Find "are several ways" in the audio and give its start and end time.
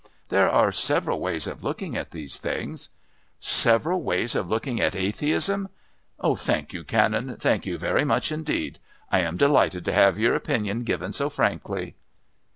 0.49-1.45